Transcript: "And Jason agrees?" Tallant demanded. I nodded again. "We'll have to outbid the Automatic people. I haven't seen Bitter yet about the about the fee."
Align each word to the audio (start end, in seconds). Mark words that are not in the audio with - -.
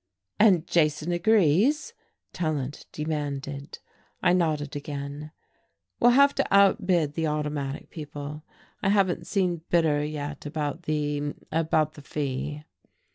"And 0.39 0.65
Jason 0.65 1.11
agrees?" 1.11 1.93
Tallant 2.33 2.87
demanded. 2.91 3.77
I 4.23 4.33
nodded 4.33 4.75
again. 4.75 5.31
"We'll 5.99 6.09
have 6.09 6.33
to 6.33 6.47
outbid 6.51 7.13
the 7.13 7.27
Automatic 7.27 7.91
people. 7.91 8.43
I 8.81 8.89
haven't 8.89 9.27
seen 9.27 9.61
Bitter 9.69 10.03
yet 10.03 10.43
about 10.47 10.85
the 10.89 11.35
about 11.51 11.93
the 11.93 12.01
fee." 12.01 12.63